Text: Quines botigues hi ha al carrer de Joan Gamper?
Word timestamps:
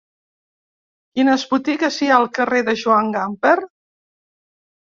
Quines 1.19 1.43
botigues 1.51 1.99
hi 2.05 2.09
ha 2.13 2.17
al 2.21 2.25
carrer 2.39 2.65
de 2.71 2.75
Joan 2.85 3.15
Gamper? 3.19 3.55